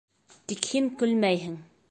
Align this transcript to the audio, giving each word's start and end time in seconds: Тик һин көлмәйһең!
Тик 0.53 0.69
һин 0.71 0.89
көлмәйһең! 1.03 1.61